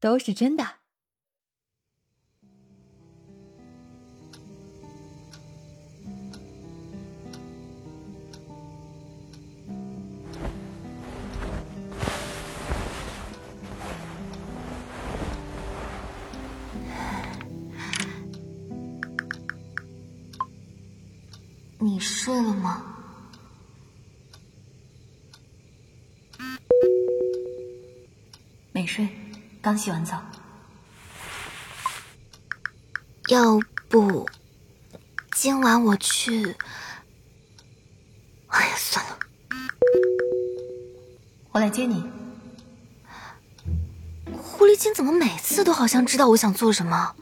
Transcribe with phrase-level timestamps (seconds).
[0.00, 0.77] 都是真的。
[29.68, 30.18] 刚洗完澡。
[33.26, 33.60] 要
[33.90, 34.26] 不
[35.32, 36.56] 今晚我去？
[38.46, 39.18] 哎呀，算了，
[41.52, 42.02] 我来接你。
[44.42, 47.14] 狐狸精怎么每次都好像知道我想做什么？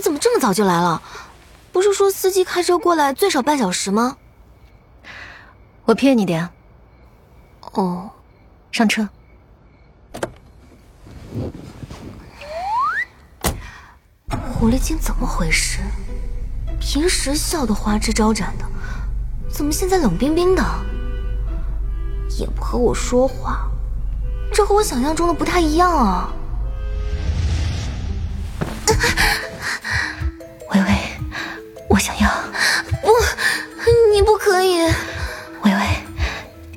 [0.00, 1.02] 你怎么这么早就来了？
[1.72, 4.16] 不是说司机开车过来最少半小时吗？
[5.84, 6.50] 我骗你的呀。
[7.72, 8.08] 哦，
[8.72, 9.06] 上车。
[14.54, 15.80] 狐狸精怎么回事？
[16.80, 18.64] 平时笑得花枝招展的，
[19.50, 20.64] 怎么现在冷冰冰的？
[22.38, 23.68] 也不和我说话，
[24.50, 26.32] 这和我想象中的不太一样啊！
[28.88, 29.39] 微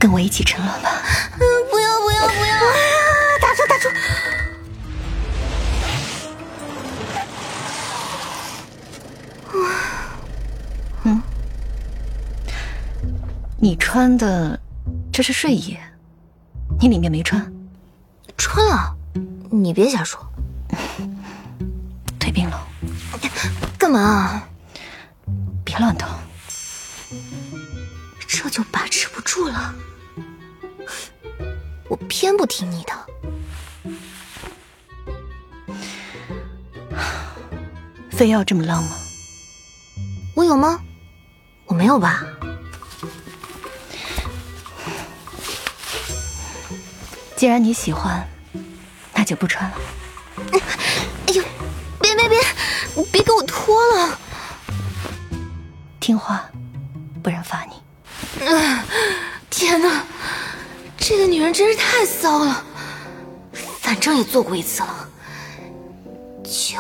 [0.03, 1.01] 跟我一起沉沦吧。
[1.37, 2.55] 不要不要不要！
[2.57, 2.59] 啊
[3.41, 3.87] 打住打住！
[11.05, 11.21] 嗯，
[13.57, 14.59] 你穿的
[15.09, 15.77] 这是睡衣，
[16.81, 17.49] 你里面没穿。
[18.37, 18.93] 穿了，
[19.49, 20.19] 你别瞎说。
[22.19, 22.67] 腿冰了，
[23.79, 24.43] 干嘛？
[25.63, 26.05] 别乱动。
[28.27, 29.73] 这就把持不住了。
[31.93, 32.93] 我偏不听你的。
[38.09, 38.95] 非要这么浪吗？
[40.33, 40.79] 我有吗？
[41.65, 42.25] 我没有吧？
[47.37, 48.27] 既然你喜欢，
[49.13, 49.77] 那就不穿了。
[50.51, 50.59] 哎
[51.35, 51.43] 呦，
[52.01, 52.39] 别别别，
[53.11, 54.17] 别给我脱了！
[55.99, 56.43] 听话，
[57.21, 57.73] 不然罚你。
[59.51, 60.03] 天哪，
[61.05, 62.63] 这个女人真是太骚了。
[63.51, 65.09] 反正也做过一次了，
[66.45, 66.77] 就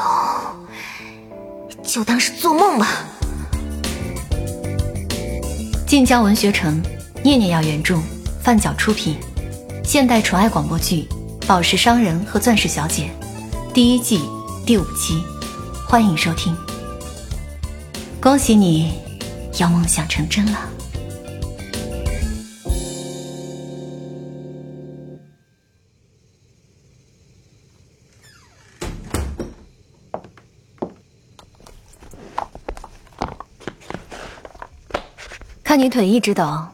[1.83, 3.03] 就当是做梦吧。
[5.85, 6.81] 晋江文学城，
[7.21, 7.99] 念念要原著，
[8.41, 9.17] 范角出品，
[9.83, 11.05] 现代纯爱广播剧
[11.45, 13.09] 《宝石商人和钻石小姐》
[13.73, 14.21] 第一季
[14.65, 15.21] 第五期，
[15.85, 16.55] 欢迎收听。
[18.21, 18.93] 恭喜你，
[19.59, 20.72] 要梦想成真了。
[35.73, 36.67] 看你腿一直抖，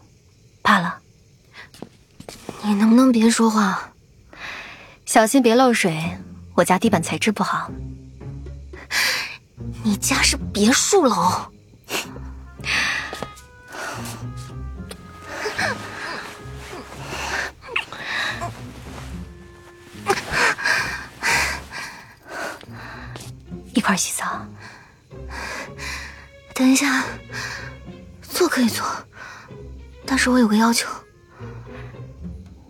[0.62, 1.00] 怕了，
[2.64, 3.92] 你能不能别说话？
[5.06, 5.98] 小心别漏水。
[6.54, 7.72] 我家地板材质不好。
[9.84, 11.50] 你家是别墅楼。
[23.74, 24.46] 一块洗澡。
[26.54, 27.06] 等一下，
[28.39, 28.85] 做可以做，
[30.05, 30.88] 但是我有个要求。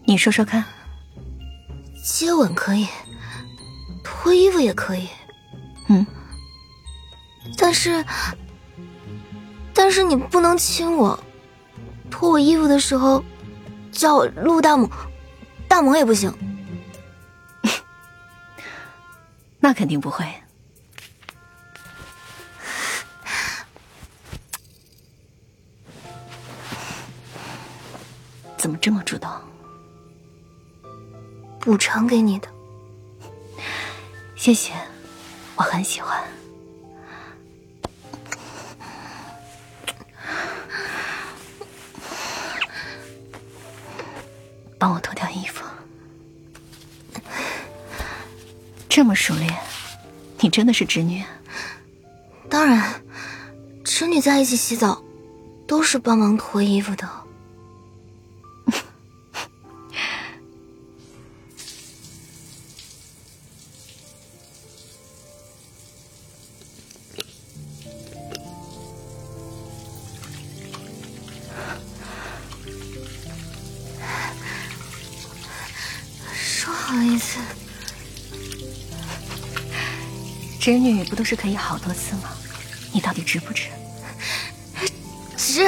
[0.04, 0.66] 你说说看。
[2.04, 2.88] 接吻可以，
[4.04, 5.08] 脱衣服也可以。
[5.88, 6.04] 嗯。
[7.56, 8.04] 但是，
[9.72, 11.24] 但是你不能亲我，
[12.10, 13.24] 脱我衣服的时候
[13.92, 14.90] 叫我陆大猛，
[15.68, 16.34] 大猛也不行。
[19.62, 20.26] 那肯定不会。
[28.70, 29.28] 怎么这么主动？
[31.60, 32.48] 补偿给你的。
[34.36, 34.74] 谢谢，
[35.56, 36.24] 我很喜欢。
[44.78, 45.66] 帮我脱掉衣服。
[48.88, 49.52] 这么熟练，
[50.42, 51.24] 你真的是织女？
[52.48, 53.02] 当然，
[53.84, 55.02] 织女在一起洗澡，
[55.68, 57.10] 都是帮忙脱衣服的。
[80.70, 82.30] 侄女不都是可以好多次吗？
[82.94, 83.70] 你到底值不值？
[85.36, 85.64] 值。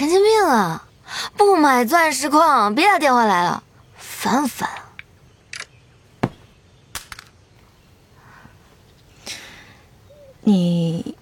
[0.00, 0.88] 神经病啊！
[1.36, 3.62] 不买钻石矿，别打电话来了，
[3.98, 4.88] 烦不烦啊？
[10.40, 11.14] 你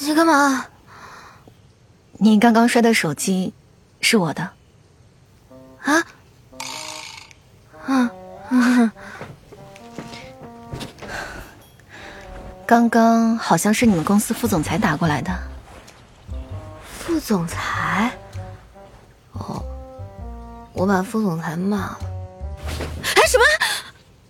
[0.00, 0.66] 你干嘛？
[2.14, 3.54] 你刚刚摔的手机
[4.00, 4.42] 是我的。
[5.84, 6.02] 啊？
[7.86, 8.10] 嗯
[8.50, 8.90] 嗯，
[12.66, 15.51] 刚刚好像是你们公司副总裁打过来的。
[17.22, 18.10] 副总裁？
[19.34, 19.64] 哦，
[20.72, 21.98] 我把副总裁骂了。
[23.14, 23.44] 哎，什么？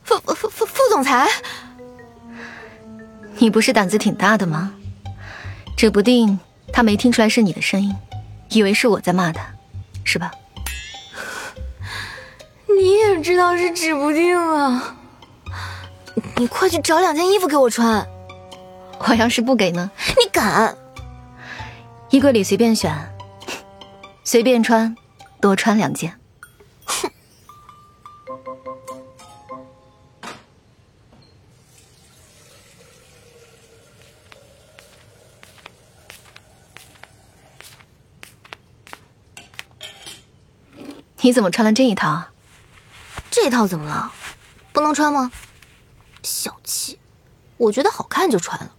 [0.04, 1.26] 副副副副总裁？
[3.38, 4.74] 你不是胆子挺大的吗？
[5.74, 6.38] 指不定
[6.70, 7.96] 他没听出来是你的声音，
[8.50, 9.42] 以为是我在骂他，
[10.04, 10.30] 是吧？
[12.78, 14.94] 你也知道是指不定啊！
[16.36, 18.06] 你快去找两件衣服给我穿。
[18.98, 19.90] 我要是不给呢？
[20.22, 20.76] 你敢？
[22.12, 22.94] 衣柜里随便选，
[24.22, 24.94] 随便穿，
[25.40, 26.20] 多穿两件。
[26.84, 27.10] 哼！
[41.22, 42.30] 你怎么穿了这一套啊？
[43.30, 44.12] 这套怎么了？
[44.74, 45.32] 不能穿吗？
[46.22, 46.98] 小气！
[47.56, 48.70] 我觉得好看就穿了。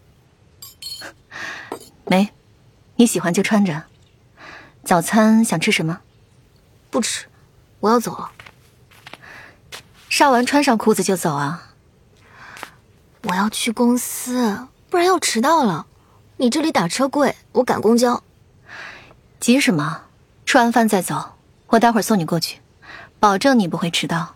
[2.96, 3.84] 没，你喜欢就穿着。
[4.84, 6.02] 早餐想吃什么？
[6.90, 7.26] 不吃，
[7.80, 8.32] 我要走了。
[10.10, 11.74] 杀完穿上裤子就走啊？
[13.24, 15.88] 我要去公司，不然要迟到了。
[16.38, 18.24] 你这里打车贵，我赶公交。
[19.40, 20.04] 急什么？
[20.46, 21.34] 吃完饭再走，
[21.68, 22.60] 我待会儿送你过去，
[23.20, 24.36] 保证你不会迟到。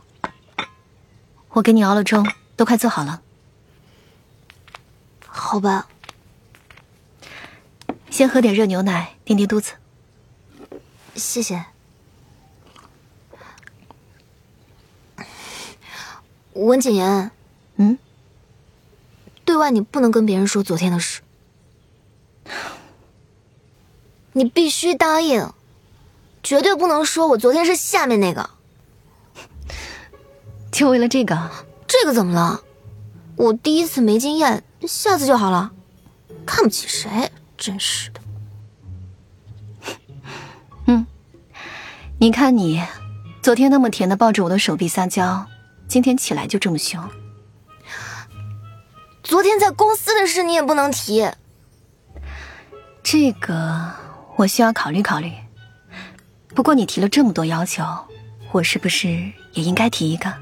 [1.50, 2.24] 我给你熬了粥，
[2.56, 3.22] 都快做好了。
[5.26, 5.88] 好吧，
[8.10, 9.74] 先喝点热牛奶垫垫肚子。
[11.16, 11.66] 谢谢。
[16.54, 17.32] 文谨言，
[17.76, 17.98] 嗯，
[19.46, 21.22] 对外你不能跟别人说昨天的事，
[24.34, 25.54] 你必须答应，
[26.42, 28.50] 绝对不能说我昨天是下面那个。
[30.72, 31.52] 就为了这个？
[31.88, 32.62] 这个怎么了？
[33.36, 35.72] 我第一次没经验，下次就好了。
[36.44, 37.32] 看不起谁？
[37.58, 38.22] 真是的。
[40.86, 41.06] 嗯，
[42.20, 42.82] 你看你，
[43.42, 45.46] 昨天那么甜的抱着我的手臂撒娇，
[45.88, 47.02] 今天起来就这么凶。
[49.24, 51.30] 昨天在公司的事你也不能提。
[53.04, 53.92] 这个
[54.36, 55.32] 我需要考虑考虑。
[56.56, 57.84] 不过你提了这么多要求，
[58.52, 59.10] 我是不是
[59.54, 60.34] 也应该提一个？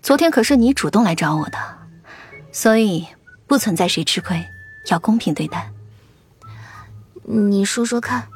[0.00, 1.58] 昨天可是你主动来找我的，
[2.52, 3.06] 所以
[3.46, 4.42] 不存在谁吃亏，
[4.86, 5.70] 要公平对待。
[7.22, 8.26] 你说说看。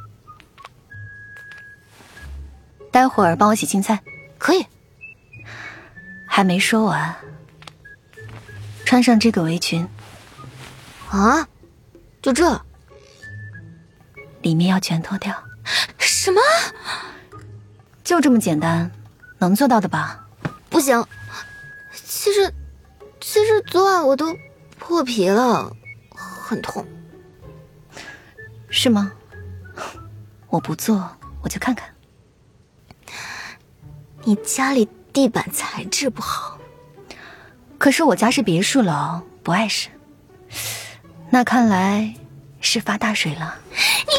[2.90, 4.00] 待会儿帮我洗青菜，
[4.38, 4.64] 可以。
[6.28, 7.14] 还没说完，
[8.84, 9.88] 穿上这个围裙。
[11.10, 11.48] 啊？
[12.22, 12.60] 就这？
[14.42, 15.34] 里面要全脱掉。
[15.98, 16.40] 什么？
[18.04, 18.90] 就这么简单，
[19.38, 20.26] 能做到的吧？
[20.70, 21.04] 不行。
[21.92, 22.54] 其实，
[23.20, 24.36] 其实昨晚我都
[24.78, 25.74] 破皮了，
[26.44, 26.86] 很痛。
[28.68, 29.12] 是吗？
[30.48, 31.88] 我不做，我就看看。
[34.22, 36.58] 你家里地板材质不好，
[37.78, 39.88] 可是我家是别墅楼，不碍事。
[41.30, 42.14] 那看来
[42.60, 43.58] 是发大水了。
[43.70, 44.12] 你，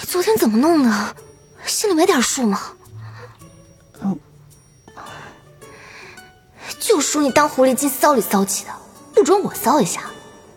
[0.00, 1.16] 你昨天怎么弄的？
[1.64, 2.60] 心里没点数吗？
[4.00, 4.18] 嗯。
[6.80, 8.72] 就说你当狐狸精骚里骚气的，
[9.14, 10.02] 不准我骚一下，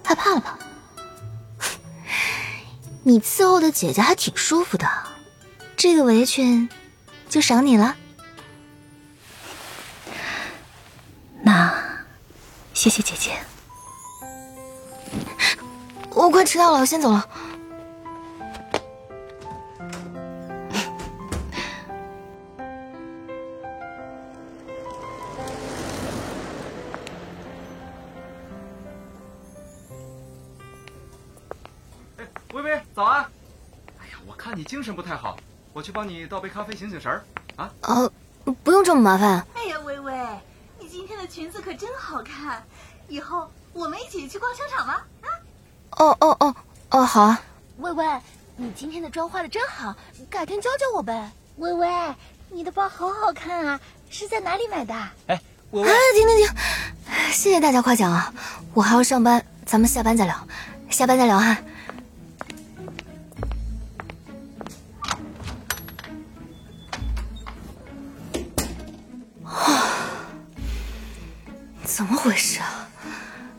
[0.03, 0.57] 害怕了吧？
[3.03, 4.87] 你伺候的姐姐还挺舒服的，
[5.77, 6.67] 这个围裙
[7.29, 7.95] 就赏你了。
[11.43, 11.73] 那
[12.73, 13.37] 谢谢姐姐。
[16.11, 17.29] 我快迟到了，我先走了。
[34.85, 35.35] 神不太好，
[35.73, 37.23] 我去帮你倒杯咖啡醒醒神儿
[37.55, 37.71] 啊。
[37.81, 38.11] 呃，
[38.63, 39.43] 不用这么麻烦。
[39.55, 40.13] 哎呀，微微，
[40.79, 42.63] 你今天的裙子可真好看，
[43.07, 45.03] 以后我们一起去逛商场吧？
[45.21, 45.27] 啊？
[45.97, 46.55] 哦哦哦
[46.91, 47.41] 哦，好啊。
[47.79, 48.05] 微微，
[48.55, 49.95] 你今天的妆化的真好，
[50.29, 51.31] 改天教教我呗。
[51.57, 51.89] 微微，
[52.49, 53.79] 你的包好好看啊，
[54.11, 54.93] 是在哪里买的？
[55.25, 56.47] 哎，微哎，停停停！
[57.31, 58.31] 谢谢大家夸奖啊，
[58.75, 60.47] 我还要上班，咱们下班再聊，
[60.91, 61.47] 下班再聊哈。
[61.47, 61.57] 啊，
[71.85, 72.87] 怎么回事啊？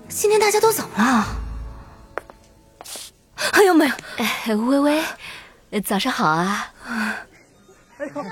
[0.09, 1.27] 今天大家都怎么了？
[3.53, 6.73] 哎呦没有，哎，微微，早上好啊！
[7.99, 8.23] 哎呦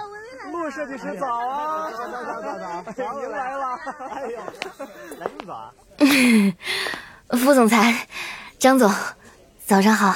[0.52, 1.90] 陆设计师早啊！
[1.90, 3.78] 早早早早早，您来了！
[4.10, 4.38] 哎呦，
[5.18, 5.72] 来这么早啊？
[7.38, 8.06] 副总裁，
[8.58, 8.92] 张总，
[9.66, 10.14] 早上好。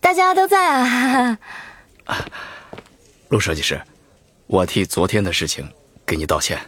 [0.00, 1.38] 大家都在啊。
[3.28, 3.80] 陆设计师，
[4.46, 5.72] 我替昨天的事情
[6.06, 6.58] 给你道歉。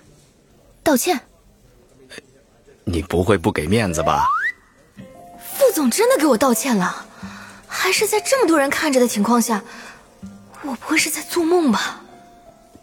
[0.87, 1.21] 道歉？
[2.85, 4.25] 你不会不给面子吧？
[5.37, 7.05] 副总真的给我道歉了，
[7.67, 9.65] 还是在这么多人看着的情况下，
[10.63, 12.01] 我不会是在做梦吧？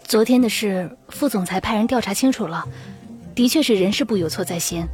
[0.04, 2.68] 昨天的事，副总裁派人调查清楚了，
[3.34, 4.86] 的确是人事部有错在先，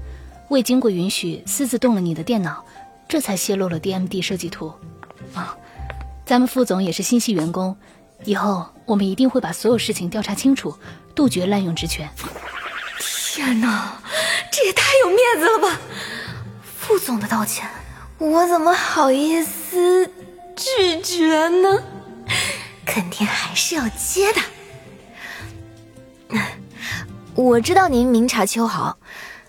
[0.50, 2.64] 未经过允许私自动了你的电脑，
[3.08, 4.72] 这才泄露了 DMD 设计图。
[5.34, 5.58] 啊，
[6.28, 7.76] 咱们副总也是心系员工，
[8.24, 10.78] 以后我们一定会把所有事情调查清楚，
[11.16, 12.08] 杜绝滥用职权。
[13.40, 13.98] 天哪，
[14.52, 15.80] 这也太有面子了吧！
[16.62, 17.70] 副总的道歉，
[18.18, 20.06] 我怎么好意思
[20.58, 21.82] 拒绝呢？
[22.86, 24.42] 肯定还是要接的。
[27.34, 28.98] 我知道您明察秋毫，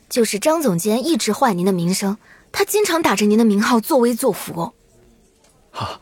[0.09, 2.16] 就是张总监一直坏您的名声，
[2.52, 4.73] 他经常打着您的名号作威作福哦。
[5.73, 6.00] 哈，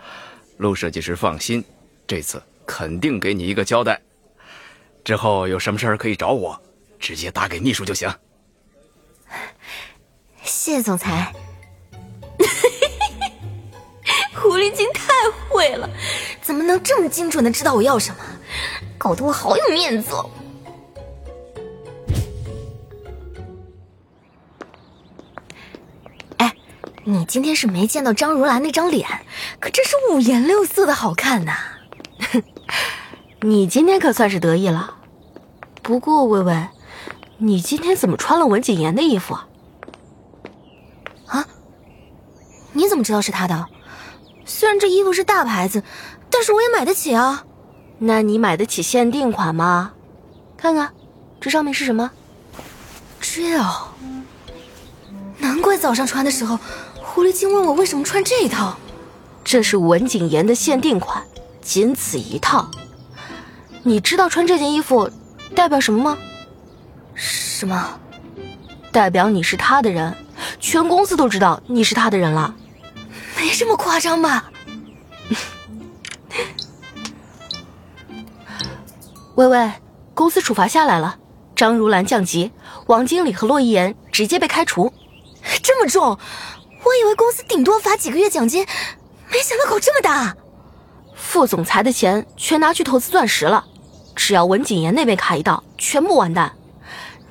[0.58, 1.64] 陆设计师放心，
[2.06, 3.98] 这次肯定给你一个交代。
[5.02, 6.60] 之后有什么事儿可以找我，
[6.98, 8.12] 直接打给秘书就行。
[10.42, 11.32] 谢谢总裁。
[14.34, 15.12] 狐狸精太
[15.48, 15.88] 会了，
[16.40, 18.20] 怎么能这么精准的知道我要什么？
[18.96, 20.30] 搞得我好有面子哦。
[26.38, 26.52] 哎，
[27.04, 29.08] 你今天是没见到张如兰那张脸，
[29.60, 31.56] 可真是五颜六色的好看呐。
[33.42, 34.96] 你今天可算是得意了。
[35.82, 36.66] 不过，微微，
[37.40, 39.46] 你今天怎么穿了文谨言的衣服啊？
[41.26, 41.46] 啊？
[42.72, 43.66] 你怎么知道是他的？
[44.44, 45.84] 虽然这衣服是大牌子，
[46.30, 47.44] 但是我也买得起啊。
[47.98, 49.92] 那你买得起限定款吗？
[50.56, 50.92] 看看，
[51.40, 52.10] 这上面是什么
[53.22, 53.64] ？Jill。
[55.38, 56.58] 难怪早上穿的时候，
[56.96, 58.76] 狐狸精问我为什么穿这一套。
[59.44, 61.24] 这是文谨言的限定款，
[61.62, 62.68] 仅此一套。
[63.84, 65.08] 你知道穿这件衣服
[65.54, 66.18] 代表什么吗？
[67.58, 67.98] 什么？
[68.92, 70.14] 代表你是他的人，
[70.60, 72.54] 全公司都知道你是他的人了。
[73.36, 74.48] 没这么夸张吧？
[79.34, 79.72] 微微，
[80.14, 81.18] 公司处罚下来了，
[81.56, 82.52] 张如兰降级，
[82.86, 84.92] 王经理和洛一言直接被开除。
[85.60, 86.10] 这么重？
[86.10, 88.64] 我以为公司顶多罚几个月奖金，
[89.32, 90.36] 没想到搞这么大。
[91.12, 93.64] 副总裁的钱全拿去投资钻石了，
[94.14, 96.52] 只要文谨言那边卡一道，全部完蛋。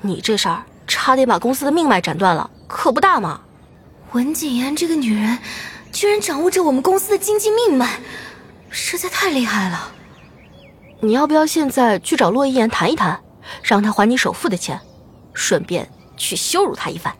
[0.00, 3.40] 你这事儿差点把公司的命脉斩断了，可不大嘛。
[4.12, 5.38] 文谨言这个女人，
[5.92, 8.00] 居然掌握着我们公司的经济命脉，
[8.70, 9.92] 实在太厉害了。
[11.00, 13.20] 你要不要现在去找洛一言谈一谈，
[13.62, 14.80] 让他还你首付的钱，
[15.34, 17.12] 顺便去羞辱他一番？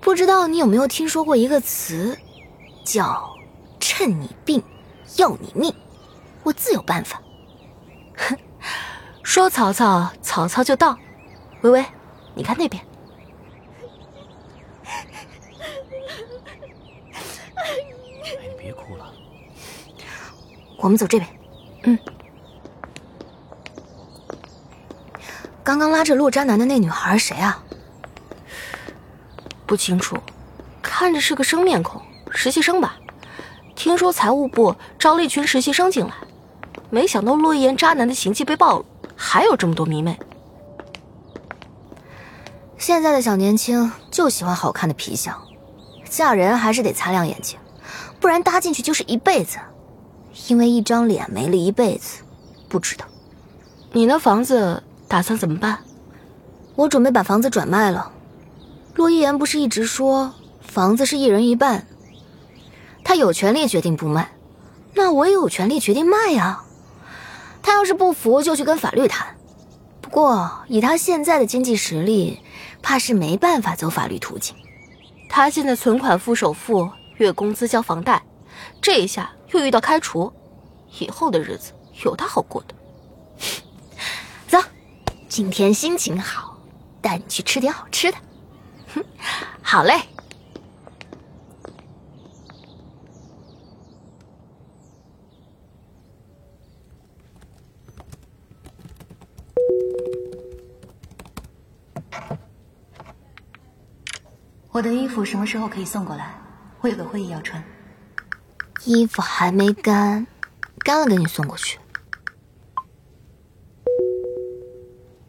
[0.00, 2.16] 不知道你有没有听说过一个词，
[2.84, 3.28] 叫
[3.80, 4.62] “趁你病，
[5.16, 5.74] 要你命”，
[6.44, 7.20] 我自有办法。
[8.16, 8.36] 哼，
[9.26, 10.96] 说曹操，曹操就到。
[11.62, 11.84] 微微，
[12.32, 12.80] 你看那边。
[17.56, 17.74] 哎
[18.56, 19.12] 别哭了，
[20.78, 21.28] 我们走这边。
[21.82, 21.98] 嗯。
[25.64, 27.60] 刚刚拉着洛渣男的那女孩谁啊？
[29.66, 30.16] 不清楚，
[30.80, 32.96] 看着是个生面孔，实习生吧。
[33.74, 36.14] 听说财务部招了一群实习生进来，
[36.90, 40.18] 没想到洛言渣男的行迹被暴露，还有这么多迷妹。
[42.78, 45.42] 现在的小年轻就喜欢好看的皮相，
[46.08, 47.58] 嫁人还是得擦亮眼睛，
[48.20, 49.58] 不然搭进去就是一辈子。
[50.48, 52.22] 因为一张脸没了一辈子，
[52.68, 53.04] 不值得。
[53.92, 55.78] 你那房子打算怎么办？
[56.74, 58.12] 我准备把房子转卖了。
[58.94, 61.86] 洛一言不是一直说房子是一人一半，
[63.02, 64.32] 他有权利决定不卖，
[64.92, 66.64] 那我也有权利决定卖呀。
[67.66, 69.36] 他要是不服，就去跟法律谈。
[70.00, 72.40] 不过以他现在的经济实力，
[72.80, 74.54] 怕是没办法走法律途径。
[75.28, 78.22] 他现在存款付首付，月工资交房贷，
[78.80, 80.32] 这一下又遇到开除，
[81.00, 81.72] 以后的日子
[82.04, 82.74] 有他好过的。
[84.46, 84.60] 走，
[85.28, 86.56] 今天心情好，
[87.02, 88.18] 带你去吃点好吃的。
[88.94, 89.04] 哼，
[89.60, 90.02] 好嘞。
[104.70, 106.34] 我的衣服什么时候可以送过来？
[106.82, 107.62] 我有个会议要穿。
[108.84, 110.26] 衣服还没干，
[110.80, 111.78] 干了给你送过去。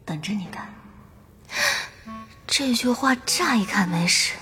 [0.04, 0.68] 等着你干。
[2.46, 4.34] 这句话乍一看没事，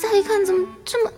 [0.00, 1.12] 再一看怎么这么……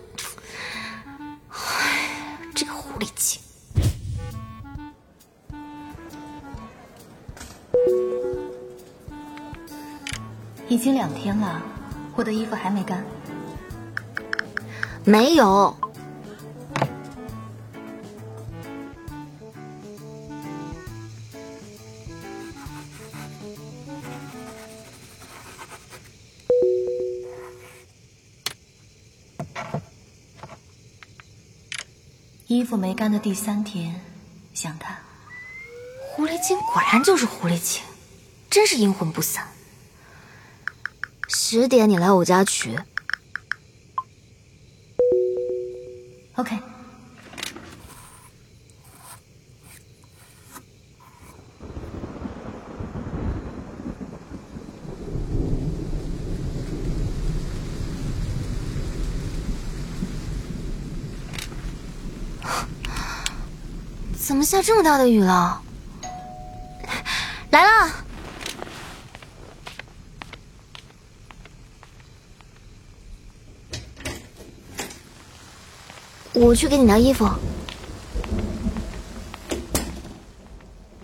[10.73, 11.61] 已经两天了，
[12.15, 13.05] 我的衣服还没干。
[15.05, 15.77] 没有。
[32.47, 34.01] 衣服没干的第三天，
[34.55, 34.97] 想他。
[36.01, 37.83] 狐狸精果然就是狐狸精，
[38.49, 39.52] 真是阴魂不散。
[41.27, 42.77] 十点你来我家取。
[46.35, 46.55] OK。
[64.17, 65.61] 怎么下这么大的雨了？
[67.51, 68.02] 来了。
[76.43, 77.29] 我去给你拿衣服。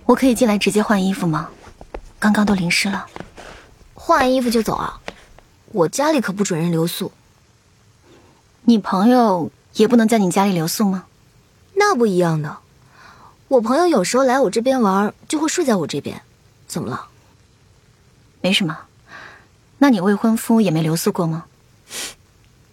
[0.05, 1.49] 我可以进来直接换衣服吗？
[2.19, 3.07] 刚刚都淋湿了。
[3.93, 4.99] 换完衣服就走啊？
[5.71, 7.13] 我家里可不准人留宿。
[8.63, 11.05] 你朋友也不能在你家里留宿吗？
[11.75, 12.57] 那不一样的。
[13.47, 16.21] 我朋友有时候来我这边玩，就会睡在我这边。
[16.67, 17.07] 怎么了？
[18.41, 18.77] 没什么。
[19.77, 21.45] 那你未婚夫也没留宿过吗？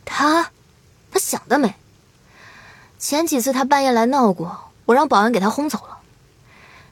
[0.04, 0.50] 他，
[1.12, 1.74] 他想得美。
[3.08, 5.98] 前几次他半夜来闹过，我让保安给他轰走了。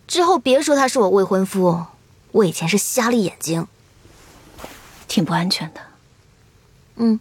[0.06, 1.86] 之后别说他是我未婚夫，
[2.30, 3.66] 我以前是瞎了眼睛。
[5.08, 5.80] 挺不安全的。
[6.94, 7.18] 嗯。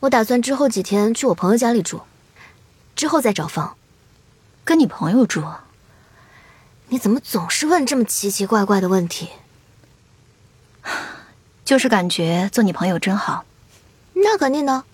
[0.00, 2.02] 我打算之后几天去我朋友家里住，
[2.94, 3.74] 之后再找房。
[4.62, 5.42] 跟你朋友住？
[6.88, 9.30] 你怎么总是问这么奇奇怪怪的问题？
[11.64, 13.46] 就是感觉做你朋友真好。
[14.12, 14.84] 那肯定的。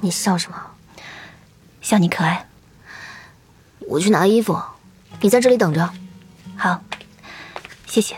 [0.00, 0.56] 你笑什么？
[1.80, 2.46] 笑你可爱。
[3.86, 4.60] 我去拿衣服，
[5.20, 5.90] 你在这里等着。
[6.56, 6.82] 好，
[7.86, 8.16] 谢谢。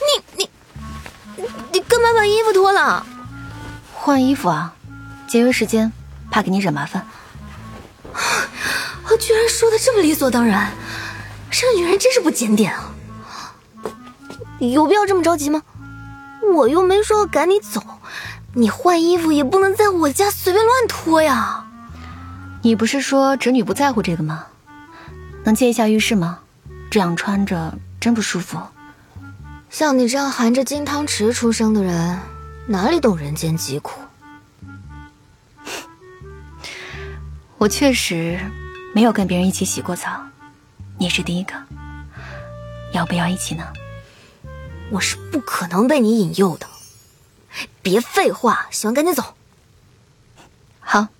[0.00, 0.50] 你你
[1.72, 3.06] 你干嘛把衣服脱了？
[3.94, 4.74] 换衣服啊，
[5.28, 5.92] 节约时间，
[6.30, 7.06] 怕给你惹麻烦。
[9.08, 10.72] 我居然说的这么理所当然，
[11.50, 12.92] 这女人真是不检点啊！
[14.68, 15.62] 有必要这么着急吗？
[16.54, 17.82] 我又没说要赶你走，
[18.54, 21.66] 你换衣服也不能在我家随便乱脱呀。
[22.62, 24.46] 你不是说侄女不在乎这个吗？
[25.44, 26.40] 能借一下浴室吗？
[26.90, 28.58] 这样穿着真不舒服。
[29.70, 32.18] 像你这样含着金汤匙出生的人，
[32.66, 34.00] 哪里懂人间疾苦？
[37.56, 38.38] 我确实
[38.94, 40.20] 没有跟别人一起洗过澡，
[40.98, 41.54] 你是第一个。
[42.92, 43.64] 要不要一起呢？
[44.92, 46.66] 我是不可能被你引诱的，
[47.80, 49.22] 别废话，喜欢赶紧走。
[50.80, 50.98] 好。
[50.98, 51.10] 啊，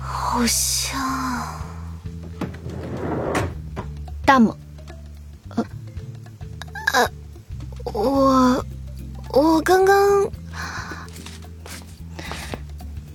[0.00, 0.75] 好香。
[4.26, 4.54] 大猛，
[5.50, 5.64] 呃
[6.92, 7.10] 呃，
[7.84, 8.66] 我
[9.30, 10.28] 我刚刚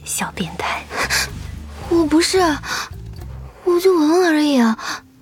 [0.06, 0.86] 小变态，
[1.90, 2.40] 我不是，
[3.66, 4.78] 我就闻而已啊。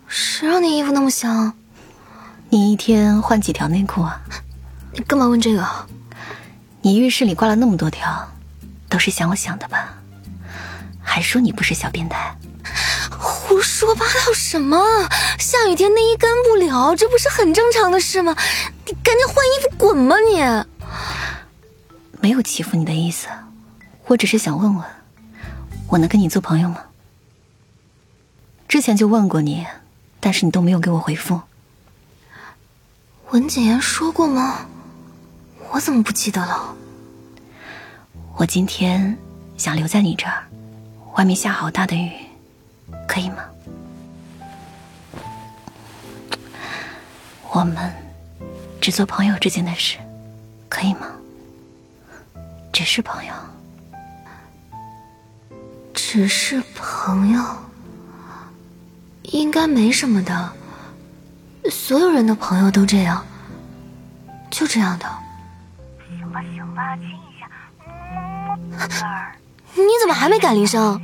[0.08, 1.52] 谁让你衣服那么香？
[2.50, 4.22] 你一天换几条内裤啊？
[4.94, 5.68] 你干嘛问这个？
[6.84, 8.30] 你浴室里挂了那么多条，
[8.88, 9.96] 都是想我想的吧？
[11.02, 12.36] 还说你不是小变态？
[13.60, 14.80] 胡说八道什么？
[15.38, 18.34] 下雨天内衣干不了，这不是很正常的事吗？
[18.86, 20.40] 你赶紧换衣服滚吧你！
[22.22, 23.28] 没有欺负你的意思，
[24.06, 24.86] 我只是想问问，
[25.90, 26.80] 我能跟你做朋友吗？
[28.70, 29.68] 之前就问过你，
[30.22, 31.42] 但是你都没有给我回复。
[33.32, 34.66] 文谨言说过吗？
[35.72, 36.74] 我怎么不记得了？
[38.38, 39.18] 我今天
[39.58, 40.48] 想留在你这儿，
[41.18, 42.10] 外面下好大的雨，
[43.10, 43.38] 可以吗？
[47.52, 47.92] 我们
[48.80, 49.98] 只做朋友之间的事，
[50.70, 51.08] 可以吗？
[52.72, 53.34] 只是朋友，
[55.92, 57.44] 只是朋友，
[59.24, 60.54] 应该没什么的。
[61.72, 63.26] 所有人的朋友都这样，
[64.52, 65.06] 就这样的。
[66.08, 67.50] 行吧行吧，亲一下，
[68.70, 69.36] 么么儿。
[69.74, 71.02] 你怎么还没赶铃声？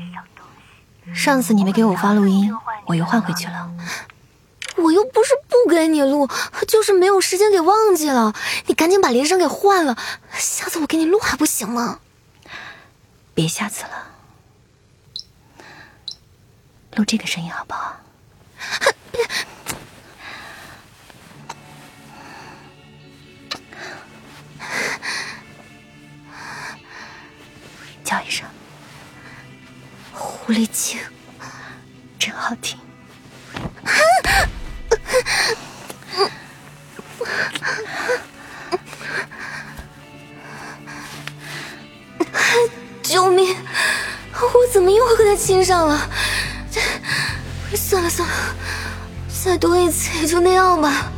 [1.13, 2.53] 上次你没给我发录音，
[2.85, 3.71] 我又换回去了。
[4.77, 6.27] 我又不是不给你录，
[6.67, 8.33] 就是没有时间给忘记了。
[8.65, 9.95] 你赶紧把铃声给换了，
[10.33, 11.99] 下次我给你录还不行吗？
[13.33, 14.07] 别下次了，
[16.95, 17.97] 录这个声音好不好？
[28.03, 28.47] 叫一声
[30.45, 30.99] “狐狸精”，
[32.19, 32.77] 真好听。
[43.01, 43.55] 救命！
[44.39, 46.09] 我怎么又和他亲上了？
[47.75, 48.55] 算了算了，
[49.43, 51.11] 再多一次也就那样吧。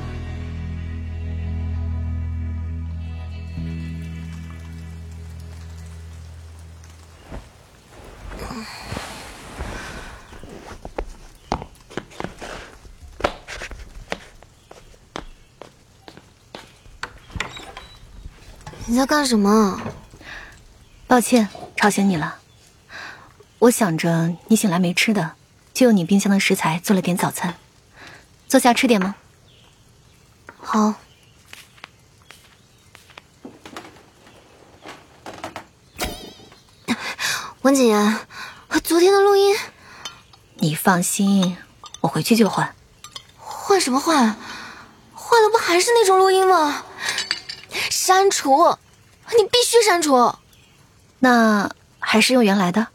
[18.97, 19.79] 在干什么？
[21.05, 22.39] 抱歉，吵醒你了。
[23.59, 25.33] 我想着你醒来没吃的，
[25.71, 27.53] 就用你冰箱的食材做了点早餐。
[28.47, 29.13] 坐下吃点吗？
[30.57, 30.95] 好。
[37.61, 38.17] 文景言，
[38.83, 39.55] 昨天的录音，
[40.55, 41.57] 你放心，
[42.01, 42.73] 我回去就换。
[43.37, 44.35] 换什么换？
[45.13, 46.83] 换的不还是那种录音吗？
[47.91, 48.75] 删除，
[49.35, 50.35] 你必须删除。
[51.19, 52.87] 那还是用原来的。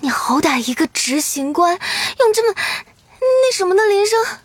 [0.00, 1.78] 你好歹一个执行官，
[2.18, 2.60] 用这么
[3.20, 4.38] 那什么的铃声，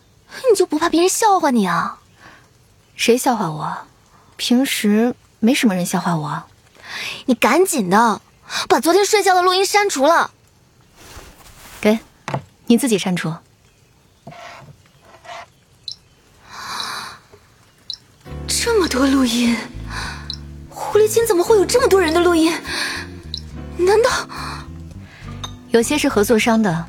[0.51, 1.99] 你就不怕别人笑话你啊？
[2.95, 3.87] 谁笑话我？
[4.37, 6.43] 平时没什么人笑话我。
[7.25, 8.21] 你赶紧的，
[8.67, 10.31] 把昨天睡觉的录音删除了。
[11.81, 11.99] 给，
[12.67, 13.33] 你自己删除。
[18.47, 19.57] 这么多录音，
[20.91, 22.53] 狐狸精怎么会有这么多人的录音？
[23.77, 24.09] 难道
[25.71, 26.85] 有些是合作商的？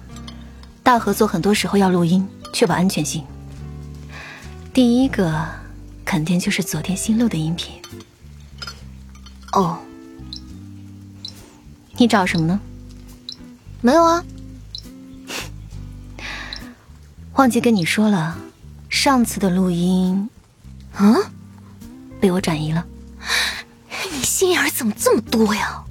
[0.83, 3.25] 大合作很多时候要录音，确保安全性。
[4.73, 5.45] 第一个
[6.05, 7.75] 肯定就是昨天新录的音频。
[9.53, 9.79] 哦，
[11.97, 12.61] 你找什么呢？
[13.81, 14.25] 没有啊，
[17.35, 18.39] 忘记跟你说了，
[18.89, 20.29] 上次的录音，
[20.95, 21.17] 啊？
[22.21, 22.87] 被我转移了，
[24.17, 25.83] 你心眼儿怎么这么多呀？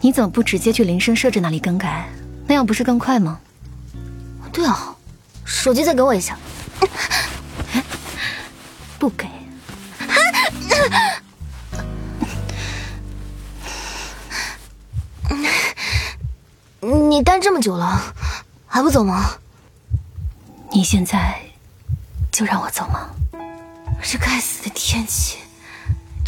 [0.00, 2.06] 你怎么不直接去铃声设置那里更改？
[2.46, 3.40] 那样不是更快吗？
[4.52, 4.94] 对啊，
[5.44, 6.38] 手机再给我一下。
[8.98, 9.26] 不给。
[16.80, 18.14] 你待这么久了，
[18.66, 19.30] 还不走吗？
[20.70, 21.40] 你现在
[22.30, 23.08] 就让我走吗？
[24.02, 25.38] 这该死的天气，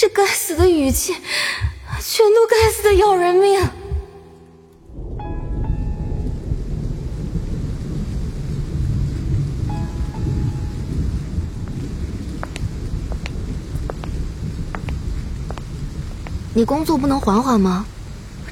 [0.01, 3.61] 这该死的语气，全都该死的要人命！
[16.55, 17.85] 你工作不能缓缓吗？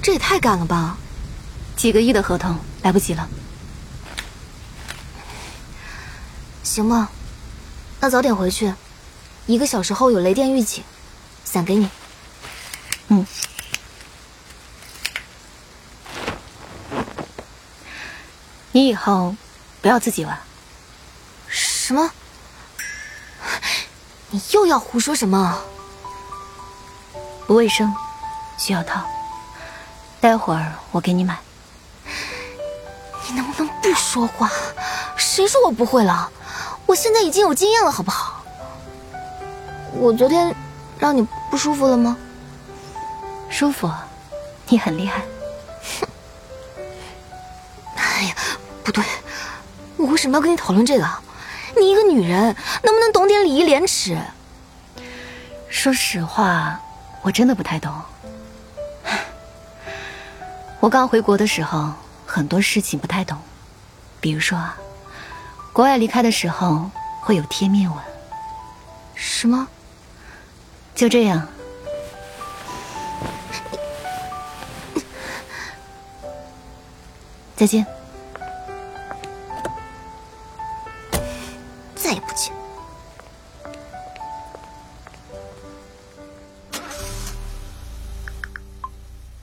[0.03, 0.99] 这也太赶了吧！
[1.75, 3.27] 几个亿的合同来不及了。
[6.63, 7.11] 行吧，
[8.01, 8.75] 那早点回去，
[9.47, 10.85] 一个小时后有雷电预警，
[11.49, 11.89] 伞给你。
[13.09, 13.27] 嗯。
[18.73, 19.35] 你以后
[19.81, 20.39] 不要自己玩。
[21.49, 22.11] 什么？
[24.29, 25.59] 你又要胡说什么？
[27.47, 27.91] 不卫生，
[28.59, 29.03] 需要套。
[30.21, 31.39] 待会儿我给你买。
[33.27, 34.51] 你能不能不说话？
[35.17, 36.31] 谁说我不会了？
[36.85, 38.45] 我现在已经有经验了，好不好？
[39.95, 40.55] 我昨天
[40.99, 42.17] 让你不舒服了吗？
[43.49, 43.91] 舒服，
[44.69, 45.23] 你很厉害。
[46.01, 46.09] 哼！
[47.97, 48.35] 哎呀，
[48.85, 49.03] 不对，
[49.97, 51.09] 我为什么要跟你讨论这个？
[51.79, 54.19] 你一个女人，能不能懂点礼义廉耻？
[55.69, 56.81] 说实话，
[57.23, 57.93] 我真的不太懂。
[60.81, 61.93] 我刚回国的时候，
[62.27, 63.39] 很多事情不太懂，
[64.21, 64.77] 比如说啊，
[65.73, 67.99] 国外离开的时候会有贴面吻。
[69.15, 69.67] 什么？
[70.99, 71.47] 就这样。
[77.55, 77.87] 再见。
[81.95, 82.53] 再也不见。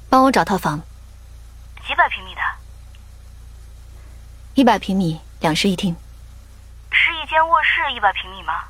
[0.09, 0.81] 帮我找套房。
[1.87, 2.41] 几百平米的？
[4.55, 5.95] 一百平米，两室一厅。
[6.91, 8.65] 是一间卧室一百平米吗？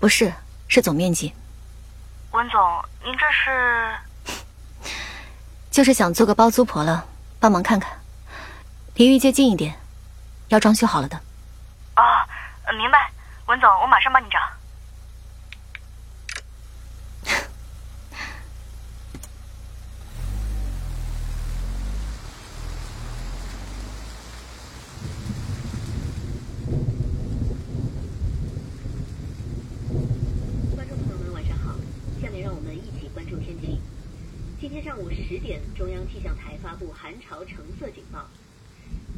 [0.00, 0.34] 不是，
[0.66, 1.32] 是总面积。
[2.34, 3.94] 温总，您这是？
[5.70, 7.06] 就是想做个包租婆了，
[7.38, 7.92] 帮忙看看，
[8.94, 9.78] 离御街近一点，
[10.48, 11.16] 要装修好了的。
[11.94, 12.02] 哦，
[12.76, 13.12] 明白，
[13.46, 14.40] 温总，我马上帮你找。
[37.04, 38.18] 寒潮橙色警报。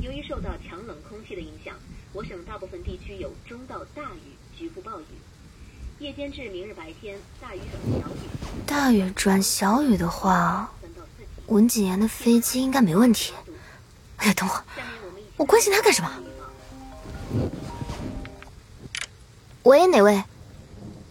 [0.01, 1.75] 由于受到强冷空气的影响，
[2.13, 5.05] 我省大部分地区有中到大雨，局部暴雨。
[6.01, 8.19] 夜间至明日白天，大雨转小雨。
[8.67, 10.73] 大雨转小雨的话，
[11.47, 13.33] 文景言的飞机应该没问题。
[14.17, 14.65] 哎呀，等会儿，
[15.37, 16.11] 我关心他干什么？
[19.63, 20.23] 喂，哪位？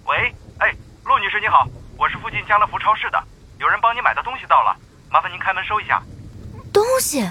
[0.05, 3.23] 喂，哎，陆女士你好，我是附近家乐福超市的，
[3.59, 4.75] 有人帮你买的东西到了，
[5.09, 6.01] 麻烦您开门收一下。
[6.73, 7.29] 东西，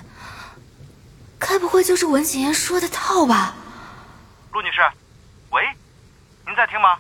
[1.39, 3.55] 该不会就是文景言说的套吧？
[4.53, 4.81] 陆女士，
[5.51, 5.63] 喂，
[6.47, 6.99] 您在听吗？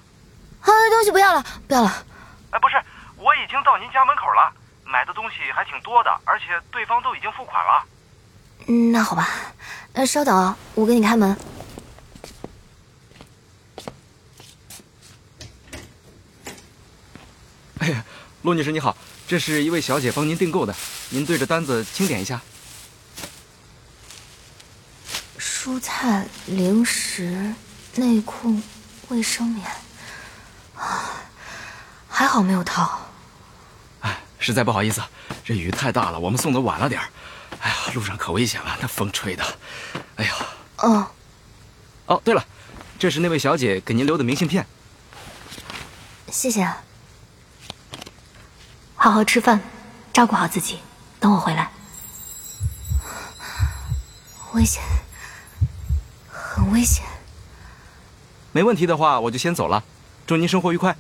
[0.60, 2.04] 啊，东西不要了，不要了。
[2.50, 2.80] 哎，不是，
[3.16, 4.52] 我已经到您家门口了，
[4.84, 7.86] 买的东西还挺多的，而且对方都已经付款了。
[8.66, 9.28] 嗯，那好吧，
[9.94, 11.36] 呃稍等啊，我给你开门。
[17.80, 18.04] 哎呀，
[18.42, 18.94] 陆女士你好。
[19.26, 20.74] 这是一位小姐帮您订购的，
[21.08, 22.40] 您对着单子清点一下。
[25.38, 27.54] 蔬菜、零食、
[27.96, 28.60] 内裤、
[29.08, 29.66] 卫生棉，
[30.76, 31.22] 啊，
[32.08, 33.00] 还好没有套。
[34.00, 35.02] 哎，实在不好意思，
[35.42, 37.00] 这雨太大了，我们送的晚了点
[37.60, 39.42] 哎呀，路上可危险了，那风吹的。
[40.16, 40.34] 哎呀。
[40.76, 41.06] 哦。
[42.06, 42.44] 哦，对了，
[42.98, 44.66] 这是那位小姐给您留的明信片。
[46.30, 46.70] 谢谢。
[49.04, 49.60] 好好吃饭，
[50.14, 50.78] 照顾好自己。
[51.20, 51.70] 等我回来。
[54.54, 54.82] 危险，
[56.30, 57.04] 很危险。
[58.52, 59.84] 没问题的话，我就先走了。
[60.26, 60.96] 祝您生活愉快。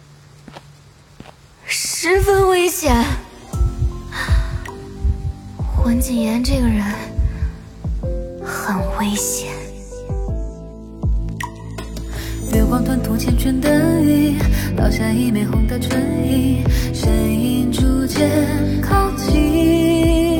[1.64, 2.94] 十分危险。
[5.82, 6.84] 文景言这个人
[8.44, 9.50] 很危险。
[12.54, 14.36] 月光吞吐缱绻的雨，
[14.76, 16.62] 倒下一枚红的唇印，
[16.94, 18.30] 身影逐渐
[18.80, 20.38] 靠近。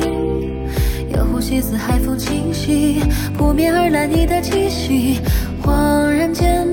[1.13, 3.01] 有呼吸似海风轻息，
[3.37, 5.19] 扑面而来你的气息，
[5.61, 6.64] 恍然间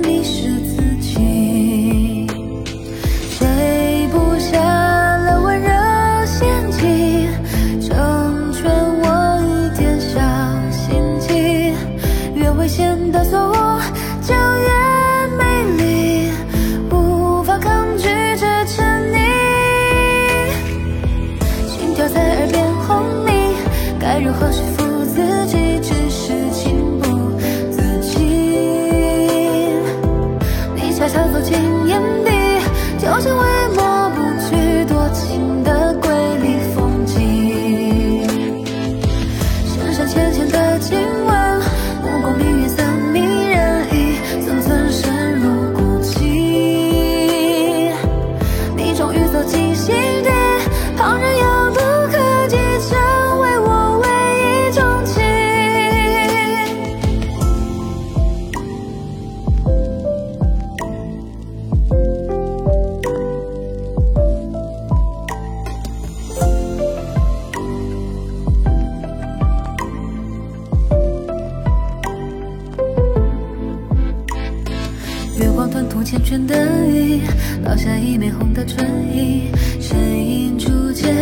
[75.43, 76.55] 月光吞吐缱绻的
[76.87, 77.21] 雨，
[77.65, 79.51] 落下一枚红的唇印，
[79.81, 81.13] 身影逐渐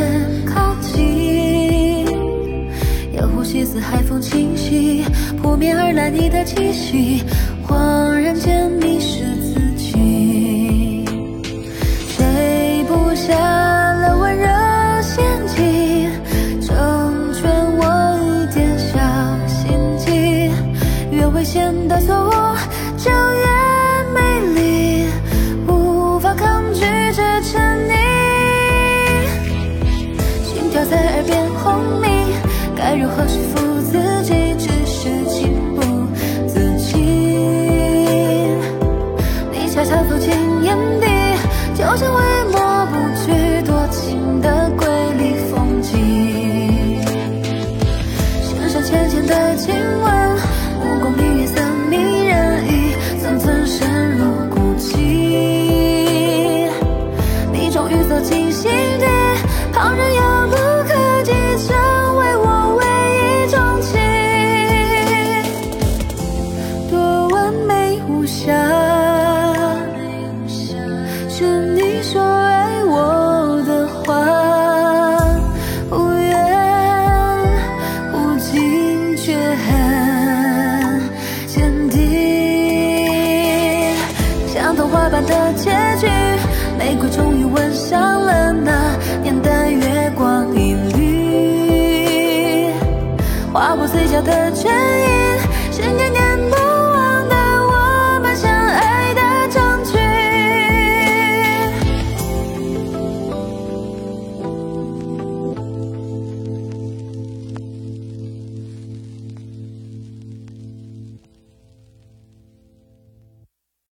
[0.45, 2.05] 靠近。
[3.17, 5.07] 有呼吸似海风侵袭，
[5.41, 7.25] 扑面而来你的气息，
[7.67, 11.07] 恍然间迷失自己。
[12.07, 14.47] 谁布下了温热
[15.01, 16.11] 陷阱，
[16.61, 18.99] 成全我一点小
[19.49, 20.51] 心机？
[21.11, 22.30] 越危险的错误
[31.71, 32.11] 聪明，
[32.75, 33.70] 该如何说服